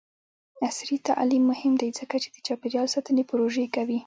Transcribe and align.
عصري 0.67 0.97
تعلیم 1.09 1.43
مهم 1.51 1.73
دی 1.81 1.89
ځکه 1.99 2.15
چې 2.23 2.29
د 2.31 2.37
چاپیریال 2.47 2.87
ساتنې 2.95 3.23
پروژې 3.29 3.65
کوي. 3.75 3.99